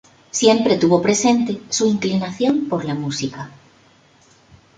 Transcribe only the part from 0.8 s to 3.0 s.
presente su inclinación por la